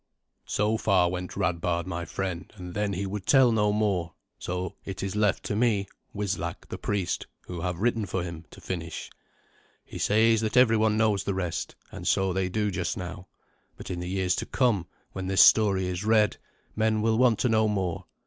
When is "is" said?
5.03-5.15, 15.85-16.03